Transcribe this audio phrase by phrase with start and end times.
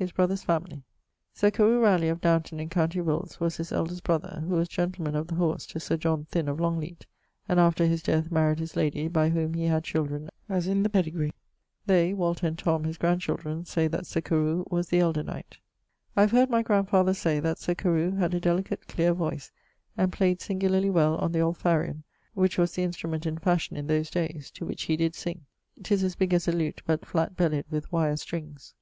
[0.00, 0.82] <_His brother's family._>
[1.32, 2.88] Sir Carew Ralegh, of Downton in com.
[2.92, 6.48] Wilts, was his eldest[LXVI.] brother, who was gentleman of the horse to Sir John Thynne
[6.48, 7.06] of Longleate,
[7.48, 10.88] and after his death maryed his lady; by whom he had children as in the
[10.88, 11.26] pedigre.
[11.26, 11.32] [LXVI.]
[11.86, 15.58] They (Walter and Tom, his grand children) say that Sir Carew was the elder knight.
[16.16, 19.52] I have heard my grandfather say that Sir Carew had a delicate cleare voice,
[19.96, 22.02] and played singularly well on the olpharion[LXVII.]
[22.34, 25.46] (which was the instrument in fashion in those dayes), to which he did sing.
[25.76, 28.74] [LXVII.] 'Tis as big as a lute, but flatt bellyed with wire strings.